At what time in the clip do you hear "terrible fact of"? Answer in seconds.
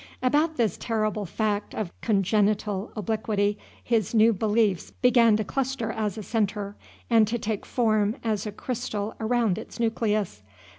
0.77-1.91